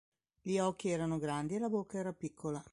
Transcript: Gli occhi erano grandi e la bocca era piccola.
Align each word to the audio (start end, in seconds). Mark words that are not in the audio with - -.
Gli 0.41 0.57
occhi 0.57 0.89
erano 0.89 1.19
grandi 1.19 1.53
e 1.53 1.59
la 1.59 1.69
bocca 1.69 1.99
era 1.99 2.11
piccola. 2.11 2.63